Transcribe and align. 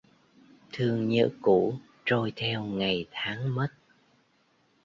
Thương 0.73 1.09
nhớ 1.09 1.29
cũ 1.41 1.75
trôi 2.05 2.33
theo 2.35 2.63
ngày 2.63 3.05
tháng 3.11 3.55
mất 3.55 3.67